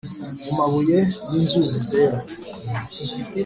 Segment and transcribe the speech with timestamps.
[0.43, 0.99] mu mabuye
[1.31, 2.17] yinzuzi zera.